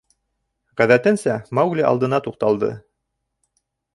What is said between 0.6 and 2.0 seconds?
Ғәҙәтенсә, Маугли